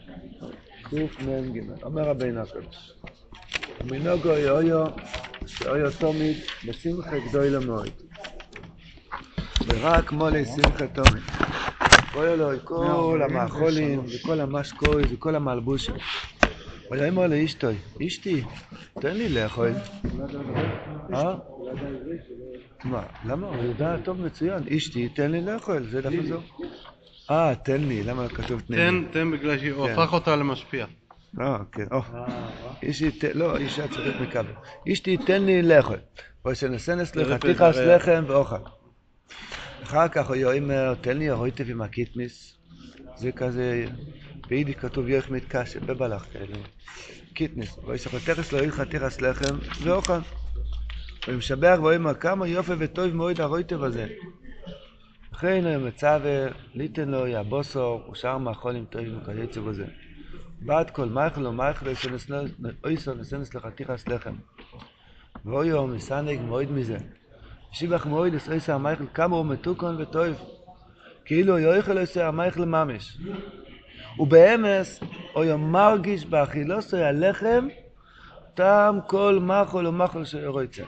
[0.90, 1.62] קמ"ג.
[1.84, 2.92] אומר רבינו הקדוש.
[3.84, 4.86] מנהגו יאויו,
[5.46, 6.38] שאויו תמיד,
[6.68, 7.90] בשמחה גדולה מאוד.
[9.68, 11.24] ורק מולי שמחה תמיד.
[12.12, 12.86] כל אלוהי, כל
[13.24, 15.96] המאכולים, וכל המשקוי, וכל המלבושים.
[17.00, 17.76] ויאמר לאשתוי,
[18.08, 18.44] אשתי,
[19.02, 19.72] תן לי לאכול.
[21.14, 21.36] אה?
[22.84, 23.04] מה?
[23.26, 23.48] למה?
[23.48, 24.64] הוא יודע טוב מצוין.
[24.78, 26.40] אשתי, תן לי לאכול, זה דף הזו.
[27.32, 29.06] אה, תן לי, למה כתוב תן לי?
[29.12, 29.94] תן, בגלל שהוא כן.
[29.94, 30.86] הפך אותה למשפיע.
[31.42, 32.02] אה, כן, או.
[33.34, 34.54] לא, אישה צריך מקבל.
[34.92, 35.98] אשתי, תן לי לאכול.
[36.48, 38.56] ושנסנס לך תיכס לחם ואוכל.
[39.84, 42.58] אחר כך הוא אומר, תן לי הרויטב עם הקיטמיס.
[43.16, 43.86] זה כזה,
[44.48, 46.56] ביידיש כתוב יויך מתקשה, בבלח כאלה.
[47.34, 47.80] קיטמיס.
[47.86, 50.14] ויסך תכס לא ילך תיכס לחם ואוכל.
[51.28, 54.08] הוא משבח ואומר, כמה יופי וטוב מאוד הרויטב הזה.
[55.34, 59.86] לכן הוא מצווה, ליתן לו יבוסור ושאר מאכולים טובים וכיוצא בזה.
[60.62, 61.86] בעד כל מייכל ומייכל
[62.84, 64.36] אויסו נסנס לחתיכס לחם.
[65.46, 66.98] ואויו מסנג מאוד מזה.
[67.72, 70.36] שיבח מאוד אס אויסו המייכל כמה הוא מתוקון וטוב.
[71.26, 73.18] כאילו יויכל אויסו המייכל ממש.
[74.20, 75.00] ובאמס
[75.36, 77.68] אויו מרגיש באכילוסו הלחם
[78.54, 80.84] טעם כל מחול ומחול שיורצה.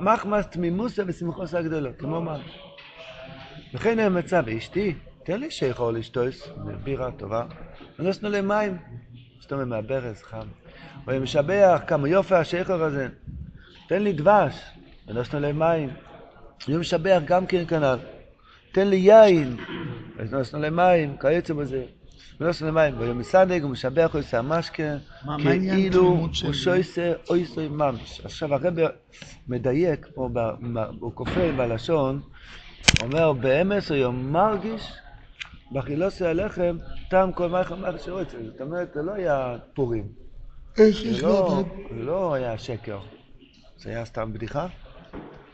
[0.00, 2.36] מחמס תמימוסה ושמחוסה גדולה, כמו מה?
[3.74, 6.48] וכן היה מצא באשתי, תן לי שיכול לשתוס,
[6.84, 7.44] בירה טובה,
[7.98, 8.76] ונוסנו למים,
[9.40, 10.46] זאת אומרת מהברז חם.
[11.04, 13.08] הוא משבח כמה יופי השכר הזה,
[13.88, 14.54] תן לי דבש,
[15.08, 15.90] ונוסנו למים.
[16.66, 17.98] הוא משבח גם כן כנ"ל,
[18.72, 19.56] תן לי יין,
[20.16, 21.84] ונוסנו למים, כיוצא בזה.
[22.40, 24.96] ונוסנו למים, והוא מסדק, הוא משבח, הוא עושה משקה,
[25.42, 26.02] כאילו.
[26.02, 28.20] הוא שויסה אויסוי ממש.
[28.24, 28.74] עכשיו הרב
[29.48, 30.28] מדייק פה,
[31.00, 32.20] הוא כופר בלשון,
[33.02, 34.92] אומר באמס הוא מרגיש
[35.70, 36.78] באכילוסי הלחם
[37.10, 38.36] טעם כל מלכה מלכה שרוצה.
[38.46, 40.08] זאת אומרת, זה לא היה פורים.
[40.76, 41.64] זה לא.
[41.90, 42.98] זה לא היה שקר.
[43.76, 44.66] זה היה סתם בדיחה.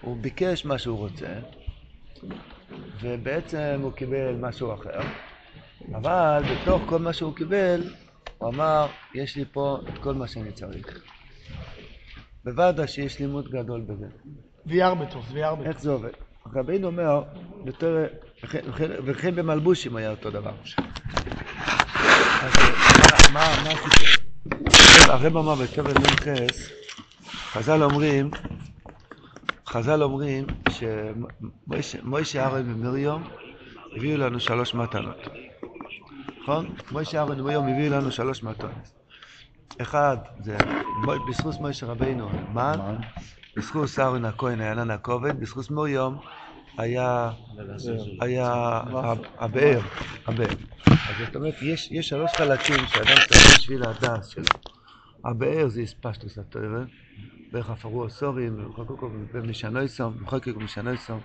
[0.00, 1.26] הוא ביקש מה שהוא רוצה,
[3.00, 5.00] ובעצם הוא קיבל משהו אחר.
[5.94, 7.82] אבל בתוך כל מה שהוא קיבל,
[8.38, 10.98] הוא אמר, יש לי פה את כל מה שאני צריך.
[12.44, 14.06] בוודאי שיש לימוד גדול בזה.
[14.66, 15.36] VR בטוב.
[15.64, 16.10] איך זה עובד?
[16.54, 17.22] רבינו אומר,
[17.66, 18.04] יותר,
[19.06, 20.53] וכן- במלבושים היה אותו דבר.
[22.42, 22.53] אז
[23.32, 24.09] מה- הסיפור?
[25.12, 26.26] הרב אמר בכבל נ"ח,
[27.53, 28.30] חז"ל אומרים,
[29.69, 30.47] חז"ל אומרים
[31.80, 33.22] שמוישה אהרון ומרים
[33.97, 35.16] הביאו לנו שלוש מתנות.
[36.42, 36.66] נכון?
[36.92, 38.72] מוישה אהרון ומרים הביאו לנו שלוש מתנות.
[39.82, 40.56] אחד, זה
[41.28, 42.97] בזכות מוישה רבינו, מן,
[43.56, 46.12] בזכות אהרון הכהן היה ענן הכובד, בזכות מרים
[46.78, 47.30] היה,
[48.20, 48.80] היה
[49.38, 49.80] הבאר,
[50.26, 50.54] הבאר.
[50.86, 54.44] אז זאת אומרת, יש, יש שלוש חלקים שאדם צריך בשביל הדעת שלו.
[55.24, 56.84] הבאר זה הספשטוס התואר,
[57.53, 58.72] בערך הפרו הסורים,
[59.32, 61.20] ומשנויסום, מחוקק ומשנויסום.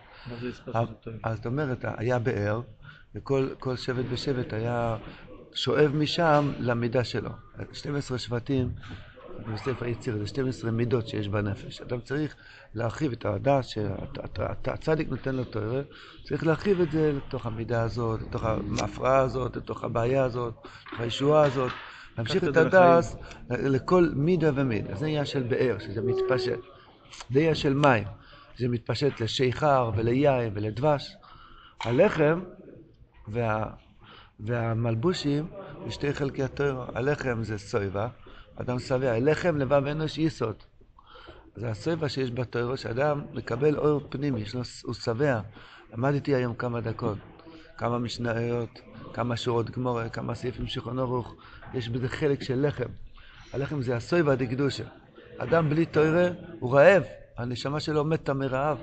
[1.23, 2.61] אז זאת אומרת, היה באר,
[3.15, 4.97] וכל כל שבט ושבט היה
[5.53, 7.29] שואב משם למידה שלו.
[7.73, 8.69] 12 שבטים,
[9.53, 11.81] בספר היציר, זה 12 מידות שיש בנפש.
[11.81, 12.35] אדם צריך
[12.73, 15.83] להרחיב את הדעת שהצדיק נותן לו תואר,
[16.23, 20.53] צריך להרחיב את זה לתוך המידה הזאת, לתוך ההפרעה הזאת, לתוך הבעיה הזאת,
[20.87, 21.71] לתוך הישועה הזאת.
[22.17, 23.05] להמשיך את הדעת
[23.49, 24.95] לכל מידה ומידה.
[24.95, 26.59] זה עניין של באר, שזה מתפשט.
[27.31, 28.07] זה עניין של מים,
[28.57, 31.15] זה מתפשט לשיכר וליין ולדבש.
[31.83, 32.39] הלחם
[33.27, 33.65] וה,
[34.39, 35.47] והמלבושים
[35.85, 36.85] זה שתי חלקי התואר.
[36.95, 38.07] הלחם זה סויבה,
[38.55, 39.11] אדם שבע.
[39.11, 40.55] הלחם לבב אנוש יסוד.
[41.55, 45.41] זה הסויבה שיש בתואר, שאדם מקבל אור פנימי, לו, הוא שבע.
[45.93, 47.17] למדתי היום כמה דקות,
[47.77, 48.79] כמה משניות,
[49.13, 51.35] כמה שורות גמורה, כמה סעיפים שולחן ערוך,
[51.73, 52.89] יש בזה חלק של לחם.
[53.53, 54.83] הלחם זה הסויבה דקדושה.
[55.37, 57.03] אדם בלי תוירה הוא רעב,
[57.37, 58.77] הנשמה שלו מתה מרעב.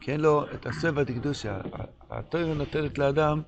[0.00, 1.60] כי אין לו את הסויבה דקדושה.
[2.10, 3.42] התוירה נותנת לאדם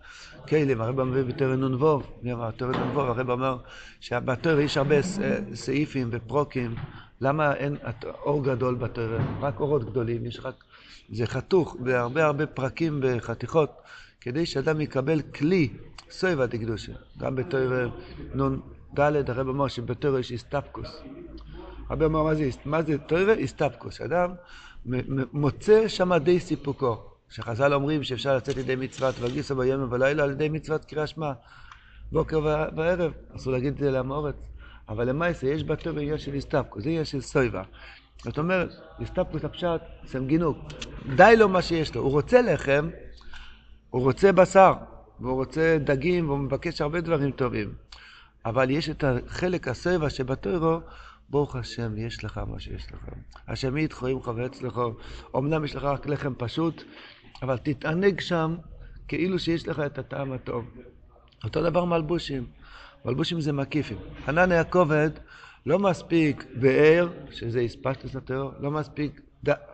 [0.49, 3.57] כלים, הרב מביא בתוירה נ"ו, מי אמר תוירה נ"ו, הרב אמר
[4.01, 4.97] שבתוירה יש הרבה
[5.55, 6.75] סעיפים ופרוקים,
[7.21, 9.19] למה אין אור גדול בתוירה?
[9.41, 10.65] רק אורות גדולים, יש רק,
[11.13, 13.71] זה חתוך בהרבה הרבה פרקים וחתיכות,
[14.21, 15.69] כדי שאדם יקבל כלי
[16.11, 16.93] סויבה דקדושה.
[17.19, 17.87] גם בתוירה
[18.35, 21.03] נ"ד הרב אמר שבתוירה יש הסתפקוס.
[21.89, 23.33] הרבה אמר, מה זה, מה זה תוירה?
[23.33, 24.01] הסתפקוס.
[24.01, 24.35] אדם
[25.33, 27.03] מוצא שם די סיפוקו.
[27.29, 31.33] שחז"ל אומרים שאפשר לצאת ידי מצוות וגיסו ביום ובלילה על ידי מצוות קריאה שמע.
[32.13, 32.41] בוקר
[32.77, 34.35] וערב, אסור להגיד את זה לאמורת.
[34.89, 37.63] אבל למעשה יש בתורה עניין של הסתפקוס, זה עניין של סויבה.
[38.25, 38.71] זאת אומרת,
[39.01, 40.59] הסתפקוס הפשט, סמגינוק.
[41.17, 42.03] די לו מה שיש לו.
[42.03, 42.89] הוא רוצה לחם,
[43.91, 44.73] הוא רוצה בשר,
[45.21, 47.75] והוא רוצה דגים, והוא מבקש הרבה דברים טובים.
[48.47, 50.81] אבל יש את החלק הסבע שבתוירו,
[51.31, 53.05] ברוך השם, יש לך מה שיש לך.
[53.49, 54.81] השם איתך עמך ואצלך.
[55.37, 56.83] אמנם יש לך רק לחם פשוט,
[57.43, 58.57] אבל תתענג שם
[59.09, 60.65] כאילו שיש לך את הטעם הטוב.
[61.45, 62.47] אותו דבר מלבושים.
[63.05, 63.99] מלבושים זה מקיפים.
[64.29, 65.11] ענן הכובד
[65.67, 69.21] לא מספיק באר, שזה הספשטוס הטרור, לא מספיק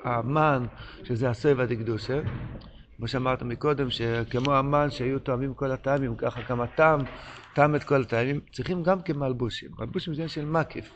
[0.04, 0.66] המן,
[1.04, 2.20] שזה הסבע דקדושה.
[2.96, 7.00] כמו שאמרת מקודם, שכמו המן שהיו תואמים כל הטעמים, ככה גם הטעם
[7.54, 9.70] טעם את כל הטעמים, צריכים גם כמלבושים.
[9.78, 10.90] מלבושים זה של מקיף.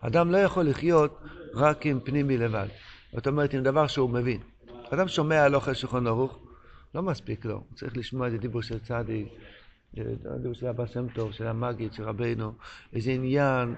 [0.00, 1.20] אדם לא יכול לחיות
[1.54, 2.66] רק עם פנימי לבד.
[3.12, 4.40] זאת אומרת, עם דבר שהוא מבין.
[4.90, 6.38] אדם שומע על שולחן ערוך,
[6.94, 9.28] לא מספיק לו, הוא צריך לשמוע איזה דיבור של צדיק,
[9.94, 12.52] דיבור של אבא שם טוב, של המגיד, של רבינו,
[12.92, 13.74] איזה עניין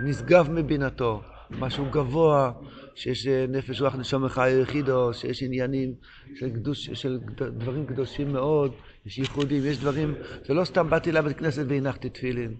[0.00, 2.52] נשגב מבינתו, משהו גבוה,
[2.94, 5.94] שיש נפש רוח נשום אחד יחידו, שיש עניינים
[6.34, 8.72] של, קדוש, של דברים קדושים מאוד,
[9.06, 10.14] יש ייחודים, יש דברים,
[10.46, 12.54] זה לא סתם באתי לבית כנסת והנחתי תפילין.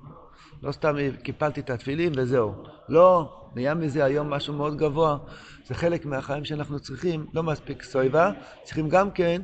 [0.65, 2.55] לא סתם קיפלתי את התפילין וזהו.
[2.89, 5.19] לא, נהיה מזה היום משהו מאוד גבוה.
[5.67, 8.31] זה חלק מהחיים שאנחנו צריכים, לא מספיק סויבה,
[8.63, 9.43] צריכים גם כן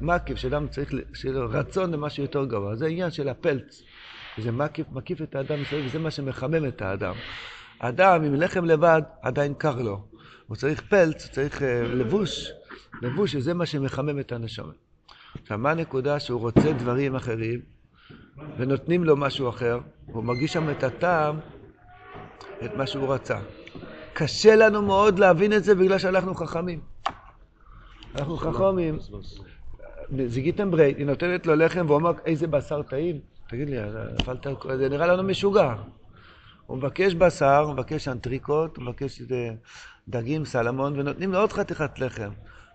[0.00, 0.92] מקיף, שאדם צריך,
[1.24, 2.76] לו רצון למשהו יותר גבוה.
[2.76, 3.82] זה עניין של הפלץ.
[4.38, 7.14] זה מקיף, מקיף את האדם מסביב, וזה מה שמחמם את האדם.
[7.80, 10.04] האדם עם לחם לבד עדיין קר לו.
[10.46, 12.50] הוא צריך פלץ, הוא צריך uh, לבוש,
[13.02, 14.72] לבוש, שזה מה שמחמם את הנשמה.
[15.42, 17.73] עכשיו, מה הנקודה שהוא רוצה דברים אחרים,
[18.56, 21.38] ונותנים לו משהו אחר, הוא מרגיש שם את הטעם,
[22.64, 23.38] את מה שהוא רצה.
[24.12, 26.80] קשה לנו מאוד להבין את זה בגלל שאנחנו חכמים.
[28.14, 28.98] אנחנו חכמים.
[30.26, 33.18] זיגיתם ברייט, היא נותנת לו לחם ואומר איזה בשר טעים.
[33.48, 33.76] תגיד לי,
[34.20, 34.46] נפלת,
[34.76, 35.74] זה נראה לנו משוגע.
[36.66, 39.22] הוא מבקש בשר, הוא מבקש אנטריקות, הוא מבקש
[40.08, 42.30] דגים, סלמון, ונותנים לו עוד חתיכת לחם.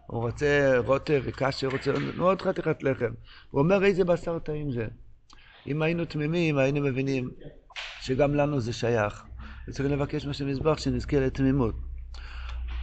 [0.07, 3.11] הוא רוצה רוטב וקשה, הוא רוצה עוד חתיכת לחם.
[3.51, 4.87] הוא אומר איזה בשר טעים זה.
[5.67, 7.29] אם היינו תמימים, היינו מבינים
[8.01, 9.23] שגם לנו זה שייך.
[9.67, 11.75] וצריך לבקש מה שמזבח, שנזכה לתמימות.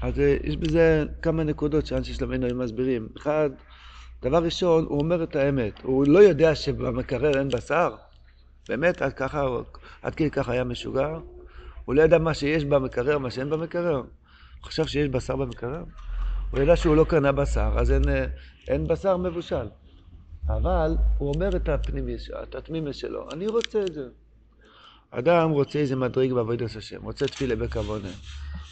[0.03, 3.09] אז אה, יש בזה כמה נקודות שאנשי שלמנו הם מסבירים.
[3.17, 3.51] אחד,
[4.23, 5.83] דבר ראשון, הוא אומר את האמת.
[5.83, 7.95] הוא לא יודע שבמקרר אין בשר.
[8.69, 9.47] באמת, עד ככה,
[10.03, 11.09] עד כדי ככה היה משוגע.
[11.85, 13.97] הוא לא ידע מה שיש במקרר, מה שאין במקרר.
[13.97, 14.05] הוא
[14.65, 15.85] חשב שיש בשר במקרר.
[16.51, 18.27] הוא ידע שהוא לא קנה בשר, אז אין, אה,
[18.69, 19.67] אין בשר מבושל.
[20.49, 24.09] אבל הוא אומר את הפנימי, את התמימי שלו, אני רוצה את זה.
[25.11, 28.09] אדם רוצה איזה מדריג בעבודת השם, רוצה תפילה בכוונה,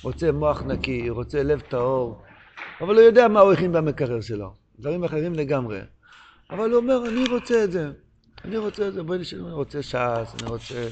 [0.02, 2.22] רוצה מוח נקי, רוצה לב טהור,
[2.80, 5.80] אבל הוא יודע מה הוא הכין במקרר שלו, דברים אחרים לגמרי.
[6.50, 7.90] אבל הוא אומר, אני רוצה את זה,
[8.44, 10.88] אני רוצה את זה, בואי נשאר, אני רוצה ש"ס, אני רוצה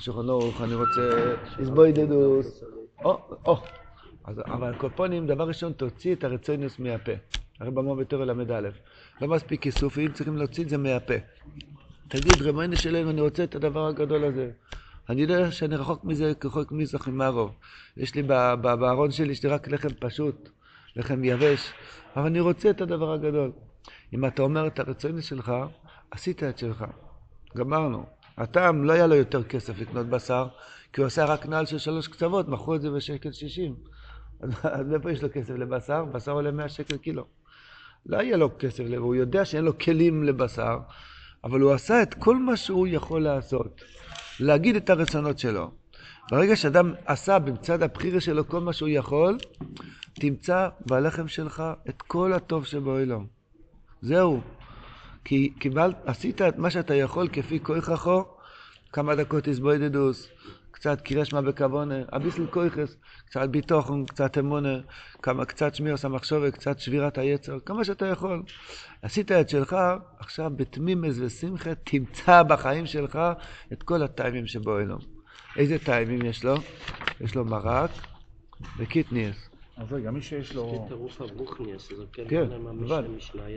[0.00, 2.64] שולחן אורך, אני רוצה איזבוידדוס,
[3.04, 3.58] או, או.
[4.24, 7.12] אבל הקופונים, דבר ראשון, תוציא את הרצונוס מהפה.
[7.60, 8.68] הרי במו בתור ל"א.
[9.20, 11.14] לא מספיק כיסופים, צריכים להוציא את זה מהפה.
[12.08, 14.50] תגיד, רמיינה שלנו, אני רוצה את הדבר הגדול הזה.
[15.08, 17.54] אני יודע שאני רחוק מזה כרחוק מזרח ממערוב.
[17.96, 18.22] יש לי
[18.62, 20.48] בארון שלי, יש לי רק לחם פשוט,
[20.96, 21.72] לחם יבש,
[22.16, 23.52] אבל אני רוצה את הדבר הגדול.
[24.14, 25.52] אם אתה אומר את הרצון שלך,
[26.10, 26.84] עשית את שלך.
[27.56, 28.06] גמרנו.
[28.36, 30.46] הטעם לא היה לו יותר כסף לקנות בשר,
[30.92, 33.76] כי הוא עשה רק נעל של שלוש קצוות, מכרו את זה בשקל שישים.
[34.62, 36.04] אז מאיפה יש לו כסף לבשר?
[36.04, 37.37] בשר עולה מאה שקל קילו.
[38.06, 40.78] לא היה לו כסף, הוא יודע שאין לו כלים לבשר,
[41.44, 43.80] אבל הוא עשה את כל מה שהוא יכול לעשות.
[44.40, 45.70] להגיד את הרצונות שלו.
[46.30, 49.38] ברגע שאדם עשה בצד הבחירה שלו כל מה שהוא יכול,
[50.14, 53.24] תמצא בלחם שלך את כל הטוב שבעולם.
[54.02, 54.40] זהו.
[55.24, 58.10] כי קיבלת, עשית את מה שאתה יכול כפי כוחך,
[58.92, 60.28] כמה דקות הסבוידדוס,
[60.78, 64.78] קצת קירש מה בכוונה, אביסל כויכס, קצת ביטוחון, קצת אמונה,
[65.22, 68.42] כמה, קצת שמירס המחשובת, קצת שבירת היצר, כמה שאתה יכול.
[69.02, 69.76] עשית את שלך,
[70.18, 73.18] עכשיו בתמימס ושמחה תמצא בחיים שלך
[73.72, 74.98] את כל הטיימים שבו אלו.
[75.56, 76.54] איזה טיימים יש לו?
[77.20, 77.90] יש לו מרק
[78.78, 79.48] וקיטניאס.
[79.76, 80.88] אז רגע, מי שיש לו...
[82.12, 82.44] כן, כן
[82.80, 83.02] לבד.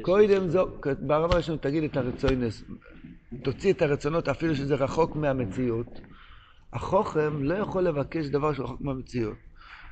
[0.02, 0.68] קודם זו,
[1.00, 2.64] ברמה הראשונה תגיד את הרצונס,
[3.44, 6.00] תוציא את הרצונות אפילו שזה רחוק מהמציאות.
[6.74, 9.38] החוכם לא יכול לבקש דבר שהוא רחוק מהמציאות.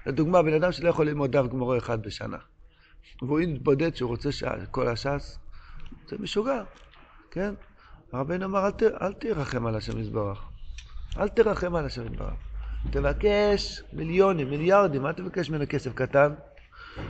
[0.06, 2.38] לדוגמה, בן אדם שלא יכול ללמוד דף גמורו אחד בשנה,
[3.22, 5.40] והוא יתבודד שהוא רוצה שעה, כל הש"ס,
[6.08, 6.64] זה משוגע,
[7.32, 7.54] כן?
[8.14, 10.50] הרבנו אמר, אל, ת, אל תרחם על השם יזברך.
[11.18, 12.34] אל תרחם על השם יזברך.
[12.92, 16.34] תבקש מיליונים, מיליארדים, אל תבקש ממנו כסף קטן.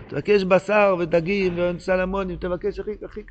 [0.08, 3.22] תבקש בשר ודגים וסלמונים, תבקש הכי הכי.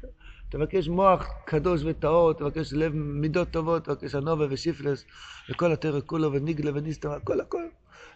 [0.50, 5.04] תבקש מוח קדוש וטהור, תבקש לב מידות טובות, תבקש הנובה ושיפלס,
[5.50, 7.62] וכל התרא כולו וניגלה וניסתר, הכל הכל.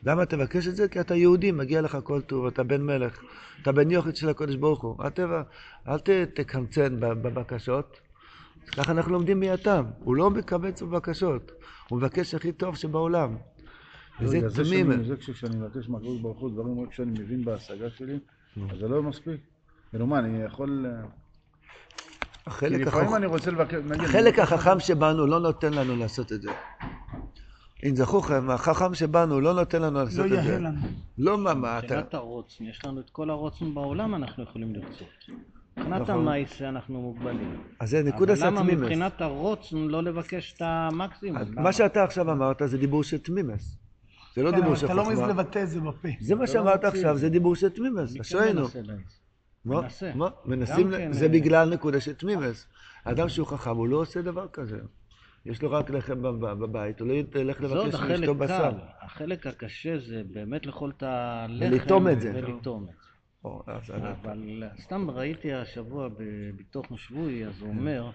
[0.06, 0.88] למה תבקש את זה?
[0.88, 3.20] כי אתה יהודי, מגיע לך כל טוב, אתה בן מלך,
[3.62, 5.08] אתה בן יוחד של הקודש ברוך הוא.
[5.14, 5.42] תבע,
[5.88, 8.00] אל ת, תקמצן בבקשות.
[8.76, 9.84] ככה אנחנו לומדים מהתם.
[9.98, 11.52] הוא לא מקבץ בבקשות,
[11.88, 13.36] הוא מבקש הכי טוב שבעולם.
[14.20, 15.04] וזה תמים.
[15.04, 18.18] זה כשאני מבקש מהקדוש ברוך הוא דברים רק שאני מבין בהשגה שלי,
[18.70, 19.40] אז זה לא מספיק.
[19.90, 20.86] כאילו מה, אני יכול...
[22.48, 22.52] אה,
[24.04, 26.50] החלק, החכם שבנו לא נותן לנו לעשות את זה.
[27.86, 30.36] אם זכוכם, החכם שבנו לא נותן לנו לא לעשות את זה.
[30.36, 30.80] יאה לנו.
[31.18, 31.86] לא מה, מה, אתה...
[31.86, 35.08] מבחינת הרוצן, יש לנו את כל הרוצן בעולם אנחנו יכולים לרצות.
[35.76, 36.14] מבחינת נכון.
[36.14, 37.60] המעשה אנחנו מוגבלים.
[37.80, 38.80] אז זה נקודה אבל למה תמימס.
[38.80, 41.42] מבחינת הרוצן לא לבקש את המקסימום?
[41.42, 41.62] למה?
[41.62, 43.76] מה שאתה עכשיו אמרת זה דיבור של תמימס.
[44.36, 45.28] זה לא כן, דיבור של אתה לא מעז חוכמה.
[45.32, 46.08] לבטא את זה בפה.
[46.20, 48.12] זה מה לא שאמרת עכשיו, זה דיבור של תמימס.
[48.12, 48.66] מי אשרינו.
[49.64, 50.12] מנסה?
[50.14, 50.28] מה?
[50.44, 50.72] מנסה.
[50.72, 50.80] מה?
[50.84, 52.66] מנסים, כן, זה אה, בגלל נקודה של תמימס.
[53.04, 54.78] אדם שהוא חכם, הוא לא עושה דבר כזה.
[55.46, 58.70] יש לו רק לחם בב- בבית, הוא לא ילך לבקש מאשתו בשר.
[58.70, 58.76] קל.
[59.00, 62.32] החלק הקשה זה באמת לאכול את הלחם ולטעום את זה.
[62.34, 63.94] ולטעום את זה.
[64.22, 66.08] אבל סתם ראיתי השבוע
[66.56, 68.10] בתוך שבוי, אז הוא אומר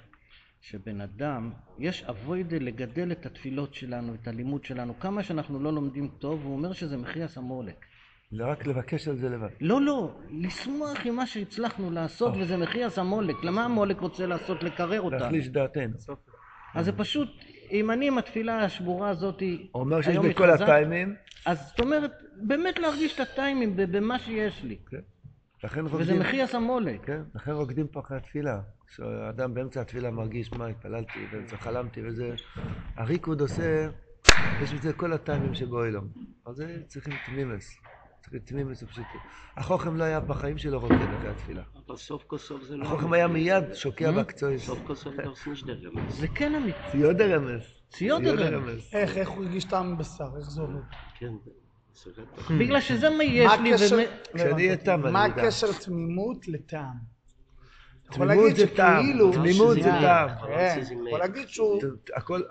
[0.61, 6.07] שבן אדם, יש אבוידה לגדל את התפילות שלנו, את הלימוד שלנו, כמה שאנחנו לא לומדים
[6.19, 7.85] טוב, הוא אומר שזה מחיאס המולק.
[8.31, 9.47] זה רק לבקש על זה לבד.
[9.61, 13.35] לא, לא, לשמוח עם מה שהצלחנו לעשות, וזה מחיאס המולק.
[13.43, 14.63] למה המולק רוצה לעשות?
[14.63, 15.19] לקרר אותנו.
[15.19, 15.93] להחליש דעתנו.
[16.75, 17.29] אז זה פשוט,
[17.71, 19.41] אם אני עם התפילה השבורה הזאת,
[19.71, 21.15] הוא אומר שיש היום בכל הטיימים,
[21.45, 24.77] אז זאת אומרת, באמת להרגיש את הטיימים במה שיש לי.
[25.63, 26.19] לכן וזה רוקדים.
[26.19, 27.05] מחיאס המולק.
[27.05, 28.59] כן, לכן רוקדים פה אחרי התפילה.
[28.87, 32.35] כשאדם באמצע התפילה מרגיש, מה, התפללתי, באמצע חלמתי וזה.
[32.95, 33.89] הריקוד עושה,
[34.63, 36.07] יש בזה כל הטיימים שבו אילום.
[36.45, 37.77] אז זה צריכים תמימס.
[38.45, 39.21] תמימס ופשוטות.
[39.57, 41.63] החוכם לא היה בחיים שלו רוקד אחרי התפילה.
[41.87, 42.85] אבל סוף כל סוף זה לא...
[42.85, 44.65] החוכם היה מיד שוקע בקצועיס.
[44.65, 46.19] סוף כל סוף דרס נישט דער רמז.
[46.19, 46.79] זה כן אמיתי.
[46.91, 47.61] ציוד הרמז.
[47.89, 48.89] ציוד הרמז.
[48.93, 50.37] איך, איך הוא הרגיש טעם בשר?
[50.37, 50.81] איך זה עובד?
[51.19, 51.31] כן.
[52.59, 54.05] בגלל שזה מה יש לי, לא כשאני.
[54.35, 55.25] אהיה מה.
[55.25, 57.16] הקשר תמימות לטעם?
[58.09, 59.31] אתה יכול תמימות להגיד זה טעם, שכאילו...
[59.31, 60.29] תמימות זה טעם.
[60.47, 61.81] כן, יכול להגיד שהוא...
[62.15, 62.41] הכל,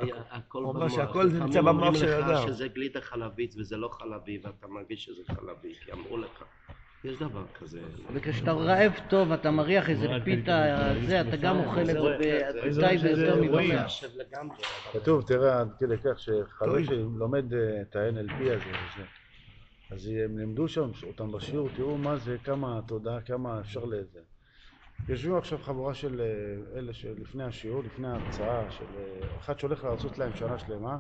[0.53, 0.89] הוא אומר.
[0.89, 2.47] שהכל לפעמים נמצא במוח אומרים של לך האדם.
[2.49, 6.45] שזה גלידה חלבית וזה לא חלבי ואתה מרגיש שזה חלבי, כי אמרו לך.
[7.05, 7.81] יש דבר כזה.
[8.15, 13.85] וכשאתה רעב טוב, אתה מריח איזה פיתה, זה, אתה גם אוכל את זה מבשר.
[13.85, 14.57] חושב לגמרי.
[14.93, 19.03] כתוב, תראה, עד כדי כך שחבר שלומד אה, את ה-NLP הזה
[19.91, 24.21] אז הם לימדו שם אותם בשיעור, תראו מה זה, כמה תודה, כמה אפשר לזה.
[25.09, 30.19] יושבים עכשיו חבורה של אה, אלה שלפני השיעור, לפני ההרצאה, של אה, אחד שהולך להרצות
[30.19, 30.99] להם שנה שלמה,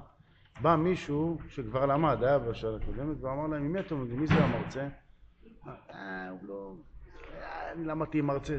[0.60, 4.20] בא מישהו שכבר למד, היה בשנה הקודמת, ואמר להם, ממי אתם לומדים?
[4.20, 4.88] מי זה המרצה?
[5.66, 6.72] אה, הוא לא...
[7.72, 8.58] אני למדתי עם מרצה.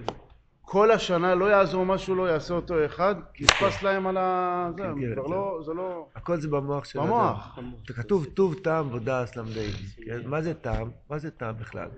[0.61, 4.69] כל השנה לא יעזור מה שהוא לא יעשה אותו אחד, כי יתפס להם על ה...
[4.77, 5.31] זה, כן, כבר כן.
[5.31, 6.07] לא, זה לא...
[6.15, 7.09] הכל זה במוח של האדם.
[7.09, 7.59] במוח.
[7.87, 9.71] זה כתוב טוב טעם ודס למדי.
[10.05, 10.19] כן?
[10.25, 10.91] מה זה טעם?
[11.09, 11.89] מה זה טעם בכלל?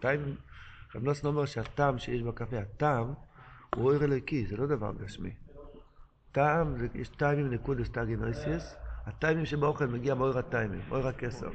[0.00, 0.18] טעם,
[0.94, 3.14] רב נוסן אומר שהטעם שיש בקפה, הטעם
[3.74, 5.34] הוא אויר אלוקי, זה לא דבר גשמי.
[6.32, 8.74] טעם, יש טעמים נקודס טאגינויסיס,
[9.06, 11.50] הטעמים שבאוכל מגיע מאויר הטעמים, מאויר הכסר.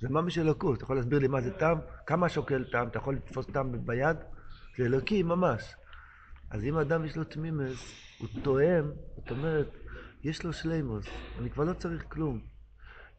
[0.00, 1.78] זה ממש אלוקות, אתה יכול להסביר לי מה זה טעם?
[2.06, 2.88] כמה שוקל טעם?
[2.88, 4.16] אתה יכול לתפוס טעם ביד?
[4.76, 5.74] זה אלוקי ממש.
[6.50, 8.84] אז אם אדם יש לו תמימס, הוא תואם,
[9.16, 9.68] זאת אומרת,
[10.22, 11.06] יש לו שלימוס,
[11.38, 12.40] אני כבר לא צריך כלום.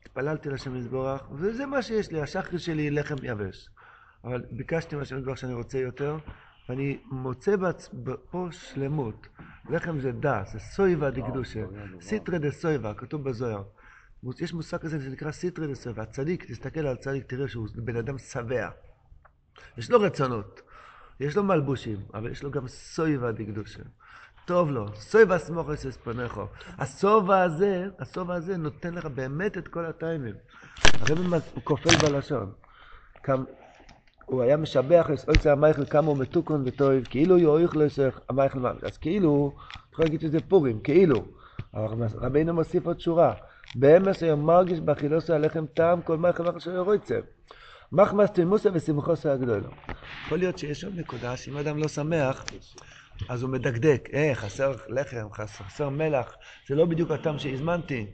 [0.01, 3.69] התפללתי לשם יזבורך, וזה מה שיש לי, השחר שלי לחם יבש.
[4.23, 6.17] אבל ביקשתי מהשם יזבורך שאני רוצה יותר,
[6.69, 7.89] ואני מוצא בעצ...
[8.31, 9.27] פה שלמות.
[9.69, 11.63] לחם זה דס, זה סויבה דקדושה,
[12.01, 13.63] סיטרא דסויבה, כתוב בזוהר.
[14.39, 16.03] יש מושג כזה שנקרא סיטרא דסויבה.
[16.03, 18.69] הצדיק, תסתכל על הצדיק, תראה שהוא בן אדם שבע.
[19.77, 20.61] יש לו רצונות,
[21.19, 23.83] יש לו מלבושים, אבל יש לו גם סויבה דקדושה.
[24.45, 26.47] טוב לו, סויבה סמוכס אספונכו.
[26.77, 30.35] הסובה הזה, הסובה הזה נותן לך באמת את כל הטיימים.
[30.83, 32.51] הרב כופל בלשון.
[34.25, 38.59] הוא היה משבח את אויצר המייכל כמה הוא מתוקון וטוב, כאילו יאויך לו יסך המייכל
[38.59, 38.83] ממש.
[38.83, 41.23] אז כאילו, אתה יכול להגיד שזה פורים, כאילו.
[42.21, 43.33] רבינו מוסיף עוד שורה.
[43.75, 47.19] באמס היום מרגיש באכילוסו הלחם טעם כל מייכל מייכל שלו רוצה.
[47.91, 49.69] מחמס תלמוסה ושמחוסו הגדולו.
[50.25, 52.45] יכול להיות שיש עוד נקודה שאם אדם לא שמח,
[53.29, 54.09] אז הוא מדקדק.
[54.13, 56.35] אה, חסר לחם, חסר מלח,
[56.67, 58.05] זה לא בדיוק הטעם שהזמנתי.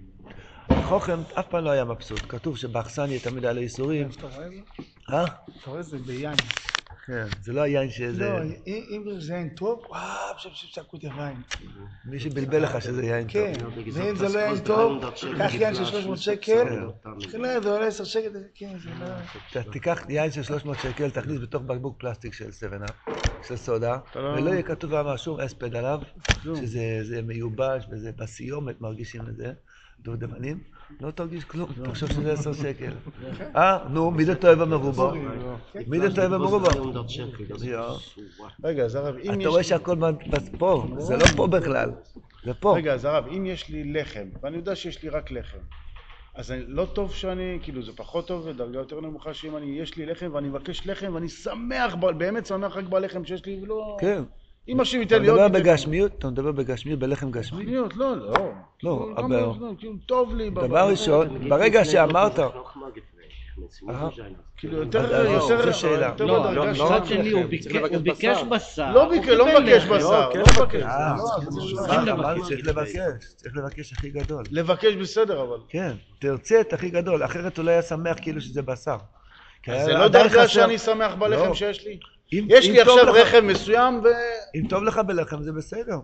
[0.72, 2.26] החוכם אף פעם לא היה מבסוט.
[2.30, 4.10] כתוב שבאכסניה תמיד היה לו ייסורים.
[4.10, 4.62] אתה רואה את זה?
[5.16, 5.26] אה?
[5.62, 6.40] אתה רואה את זה ביין.
[7.06, 8.30] כן, זה לא היין שזה...
[8.30, 11.42] לא, אם זה יין טוב, וואו, שצעקו את הווין.
[12.06, 13.32] מי שבלבל לך שזה יין טוב.
[13.34, 13.60] כן,
[13.94, 15.04] ואם זה לא יין טוב,
[15.38, 16.88] קח יין של 300 שקל,
[17.62, 19.62] זה עולה 10 שקל, כן, זה לא...
[19.72, 23.12] תיקח יין של 300 שקל, תכניס בתוך בקבוק פלסטיק של 7-up,
[23.42, 26.00] של סודה, לא- ולא יהיה כתוב על שום אספד עליו,
[26.56, 29.54] שזה זה מיובש וזה בסיומת מרגישים את זה,
[30.04, 30.60] דובדבנים,
[31.02, 32.92] לא תרגיש כלום, תחשוב שזה 10 שקל.
[33.56, 35.12] אה, נו, מי זה טועה במרובע?
[35.88, 36.70] מי זה טועה במרובע?
[37.62, 37.98] יואו.
[38.64, 39.46] רגע, אז הרב, אם אתה יש...
[39.48, 39.96] רואה שהכל
[40.58, 41.92] פה, זה לא פה בכלל,
[42.46, 42.78] זה פה.
[42.78, 45.58] רגע, אז הרב, אם יש לי לחם, ואני יודע שיש לי רק לחם,
[46.36, 49.98] אז אני, לא טוב שאני, כאילו זה פחות טוב, דרגה יותר נמוכה שאם אני, יש
[49.98, 53.98] לי לחם ואני מבקש לחם ואני שמח, באמת שמח רק בלחם שיש לי, ולא...
[54.00, 54.24] כן.
[54.70, 55.40] אם השם אתה ייתן לי עוד...
[55.42, 55.72] מדבר ייתן לי.
[55.74, 56.12] בגשמיות?
[56.20, 57.66] אתה מדבר בגשמיות, בלחם גשמי?
[57.66, 58.34] קניות, לא, לא.
[58.84, 60.50] לא, אבל- לא, כאילו, טוב לי.
[60.50, 60.90] דבר.
[60.90, 64.10] ראשון, ברגע שאמרת, אהה.
[64.58, 66.06] כאילו יותר, יותר, שאלה.
[66.08, 66.86] יותר לא, לא, שלנו.
[66.90, 67.44] מצד שני הוא
[68.04, 68.94] ביקש- בשר.
[68.94, 69.84] לא לא מבקש.
[69.86, 70.84] בשר, כן לא מבקש.
[70.84, 71.16] אה,
[72.06, 72.44] לא, לא-.
[72.46, 72.96] צריך לבקש,
[73.36, 74.44] צריך לבקש הכי גדול.
[74.52, 75.58] לבקש בסדר, אבל.
[75.70, 78.98] כן, תרצה את הכי גדול, אחרת הוא לא היה שמח כאילו שזה בשר.
[79.68, 81.54] זה לא דרגה שאני שמח בלחם לא.
[81.54, 82.00] שיש לי?
[82.34, 84.08] אם- יש אם לי עכשיו לך- רחם מסוים ו...
[84.56, 85.98] אם טוב לך בלחם זה בסדר.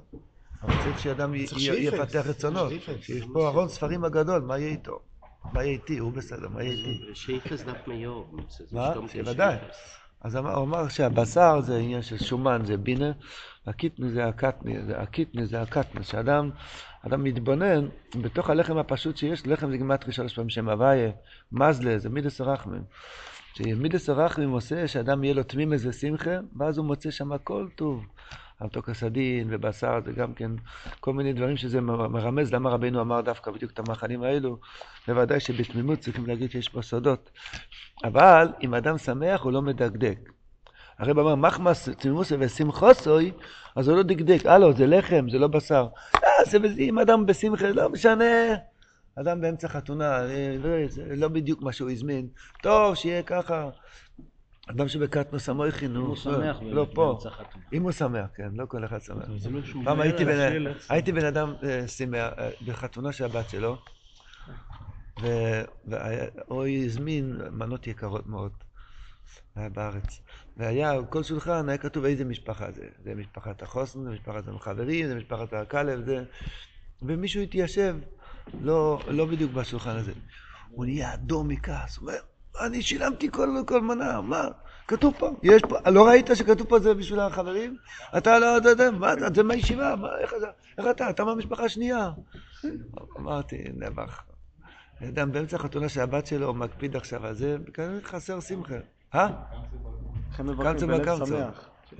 [0.63, 1.33] אבל צריך שאדם.
[1.35, 2.73] יפתח רצונות.
[3.01, 4.99] שיש פה ארון ספרים הגדול, מה יהיה איתו?
[5.53, 5.97] מה יהיה איתי?
[5.97, 6.99] הוא בסדר, מה יהיה איתי?
[7.13, 8.27] שאיפס דף מיור.
[8.71, 8.93] מה?
[9.23, 9.55] בוודאי.
[10.21, 13.11] אז אמר- הוא אמר שהבשר זה עניין של שומן, זה בינה,
[13.67, 16.49] הקיטני זה הקטני, זה הקיטני זה הקטני, שאדם
[17.07, 17.87] אדם מתבונן
[18.21, 21.09] בתוך הלחם הפשוט שיש, לחם זה גימטרי שלוש פעמים שם הוויה,
[21.51, 22.81] מזלה, זה מידס הרחמים.
[23.57, 28.05] שמידס הרחמים עושה שאדם יהיה לו תמימס ושמחה, ואז הוא מוצא שם הכל טוב.
[28.59, 30.51] המתוק הסדין ובשר זה גם כן
[30.99, 34.57] כל מיני דברים שזה מרמז למה רבינו אמר דווקא בדיוק את המחנים האלו.
[35.07, 37.31] בוודאי שבתמימות צריכים להגיד שיש פה סודות.
[38.03, 40.17] אבל אם אדם שמח הוא לא מדקדק.
[40.99, 43.31] הרב אמר מחמס תמימוסי ושמחוסוי,
[43.75, 45.87] אז הוא לא דקדק, הלו זה לחם, זה לא בשר.
[46.15, 48.55] אה, זה אם אדם בשמחה, לא משנה.
[49.15, 50.69] אדם באמצע חתונה, אה, לא,
[51.15, 52.27] לא בדיוק מה שהוא הזמין.
[52.61, 53.69] טוב, שיהיה ככה.
[54.67, 57.19] אדם שבקטנוס המויכין, הוא נו, שמח לא פה.
[57.73, 59.25] אם הוא שמח, כן, לא כל אחד שמח.
[59.51, 60.01] לא פעם
[60.89, 63.77] הייתי בן, אדם אה, שמח, אה, בחתונה של הבת שלו,
[65.87, 68.51] והוא הזמין מנות יקרות מאוד,
[69.55, 70.21] בארץ.
[70.57, 72.87] והיה, כל שולחן היה כתוב איזה משפחה זה.
[73.03, 76.23] זה משפחת החוסן, זה משפחת החברים, זה משפחת הכלב, זה...
[77.01, 77.95] ומישהו התיישב,
[78.61, 80.11] לא, לא בדיוק בשולחן הזה.
[80.69, 82.19] הוא נהיה אדום מכעס, הוא אומר,
[82.61, 84.47] אני שילמתי כל, כל מנה, מה?
[84.87, 87.77] כתוב פה, יש פה, לא ראית שכתוב פה זה בשביל החברים?
[88.17, 92.09] אתה לא, אתה יודע, מה, זה מהישיבה, מה, איך, אתה- איך אתה, אתה מהמשפחה השנייה.
[93.19, 94.23] אמרתי, נבח.
[95.09, 98.75] אדם באמצע החתונה של הבת שלו מקפיד עכשיו על זה, כנראה חסר שמחה.
[99.15, 99.27] אה?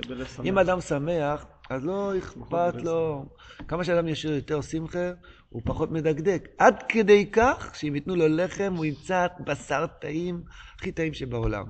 [0.08, 0.46] בלב שמח.
[0.46, 3.26] אם אדם שמח, אז לא אכפת לו.
[3.68, 5.12] כמה שאדם יש לו יותר שמחה,
[5.50, 6.48] הוא פחות מדקדק.
[6.58, 10.44] עד כדי כך שאם ייתנו לו לחם, הוא ימצא בשר טעים,
[10.78, 11.66] הכי טעים שבעולם.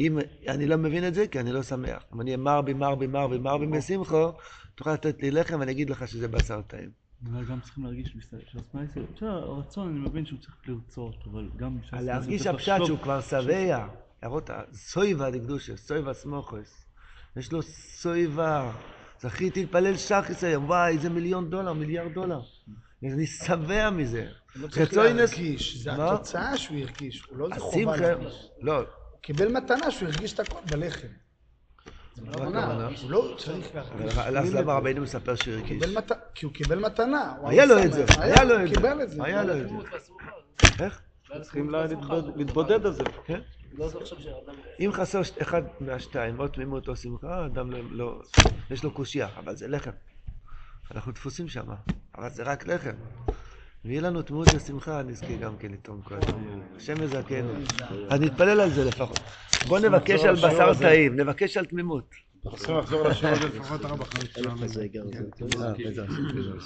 [0.00, 2.02] אם אני לא מבין את זה, כי אני לא שמח.
[2.14, 4.32] אם אני אהיה מרבי, מרבי, מרבי, מרבי משמחו,
[4.74, 6.90] תוכל לתת לי לחם ואני אגיד לך שזה בשר טעים.
[7.26, 12.46] אולי גם צריכים להרגיש שהסמייסר, הרצון אני מבין שהוא צריך לרצות, אבל גם שהסמייסר להרגיש
[12.46, 13.86] הפשט שהוא כבר שבע,
[14.22, 16.86] להראות סויבה דקדושה, סויבה סמוכס.
[17.36, 18.72] יש לו סויבה.
[19.22, 22.40] זכיתי להתפלל שחס היום, וואי, איזה מיליון דולר, מיליארד דולר.
[23.02, 24.26] אני שבע מזה.
[24.56, 25.92] לא צריך להרגיש, זה?
[25.92, 28.48] התוצאה שהוא הרגיש, הוא לא איזה חובה להרגיש.
[28.62, 28.86] לא, הוא
[29.22, 31.08] קיבל מתנה שהוא הרגיש את הכל בלחם.
[32.14, 32.32] זה לא
[33.02, 34.16] הוא לא צריך להרגיש.
[34.18, 35.84] אז למה רבינו מספר שהוא הרגיש?
[36.34, 37.34] כי הוא קיבל מתנה.
[37.44, 37.84] היה לו.
[37.84, 38.76] את זה, היה, לו את זה.
[39.24, 39.74] היה לו את זה.
[40.78, 41.00] איך?
[41.42, 43.04] צריכים לה- להתבוד- להתבודד על זה.
[44.78, 44.84] כן?
[44.84, 48.20] אם חסר אחד מהשתיים, או תמימות או שמחה, אדם לא, לא,
[48.70, 49.90] יש לו קושייה, אבל זה לחם.
[50.90, 51.66] אנחנו דפוסים שם,
[52.18, 52.94] אבל זה רק לחם.
[53.84, 56.60] ויהיה לנו תמימות ושמחה, נזכה גם כן לתרום כל הזמן.
[56.76, 57.52] השם יזכנו.
[58.10, 59.18] אז נתפלל על זה לפחות.
[59.68, 62.14] בוא נבקש על בשר טעים, נבקש על תמימות.
[62.56, 64.66] צריכים לחזור לשיעור הזה לפחות ארבע חמש פעמים.